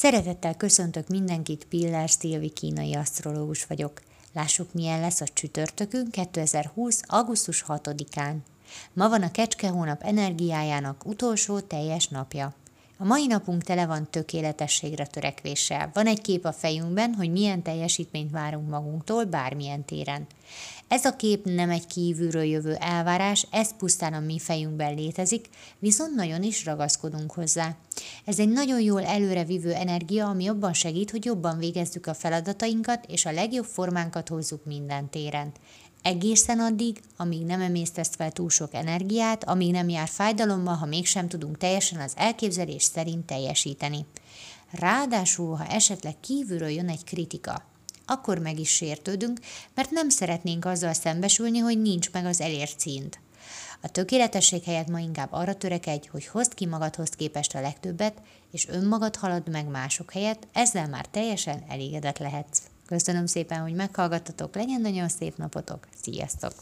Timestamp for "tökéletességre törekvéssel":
14.10-15.90